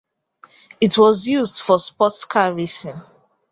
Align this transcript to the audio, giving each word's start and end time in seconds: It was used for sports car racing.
It 0.81 0.97
was 0.97 1.27
used 1.27 1.59
for 1.61 1.77
sports 1.77 2.25
car 2.25 2.51
racing. 2.55 2.99